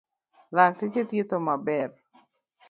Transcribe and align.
Lakteche 0.55 1.01
thietho 1.09 1.37
maber. 1.47 1.89